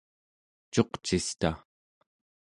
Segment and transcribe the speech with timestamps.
[0.73, 1.51] cuqcista